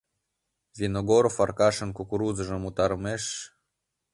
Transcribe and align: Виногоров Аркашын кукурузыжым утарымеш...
Виногоров 0.77 1.35
Аркашын 1.43 1.89
кукурузыжым 1.97 2.61
утарымеш... 2.69 3.23